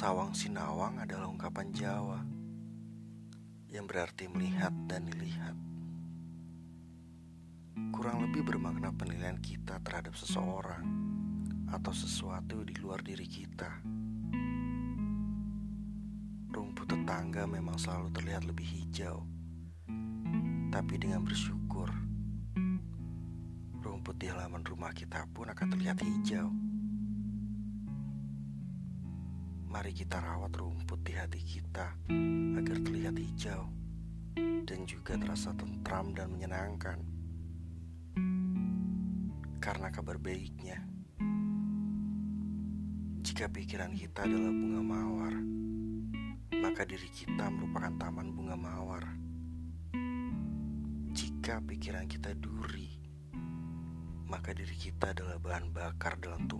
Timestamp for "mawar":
44.84-45.34, 48.60-49.08